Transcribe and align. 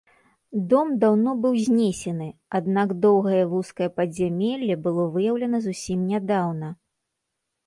Дом 0.69 0.87
даўно 1.03 1.33
быў 1.43 1.53
знесены, 1.65 2.29
аднак 2.59 2.95
доўгае 3.03 3.43
вузкае 3.53 3.89
падзямелле 3.97 4.79
было 4.89 5.07
выяўлена 5.19 5.57
зусім 5.69 5.99
нядаўна. 6.15 6.67